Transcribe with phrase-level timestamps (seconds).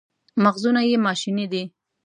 [0.43, 1.63] مغزونه یې ماشیني دي.